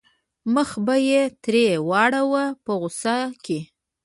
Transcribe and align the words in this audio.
مخ 0.53 0.69
به 0.85 0.95
یې 1.09 1.21
ترې 1.43 1.67
واړاوه 1.89 2.43
په 2.63 2.71
غوسه 2.79 3.17
کې. 3.43 3.59